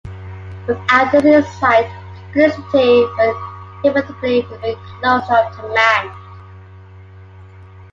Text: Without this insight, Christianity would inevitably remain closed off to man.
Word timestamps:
Without 0.67 1.11
this 1.11 1.23
insight, 1.23 1.85
Christianity 2.31 3.05
would 3.13 3.35
inevitably 3.83 4.41
remain 4.47 4.75
closed 4.99 5.29
off 5.29 5.55
to 5.57 5.67
man. 5.75 6.17